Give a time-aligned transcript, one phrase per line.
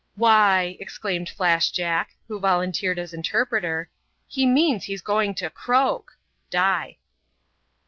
[0.15, 3.85] Why," exclaimed Flash Jack, who volunteered as inter preter,"
[4.35, 6.13] he means he's going to croak"
[6.49, 6.97] (die).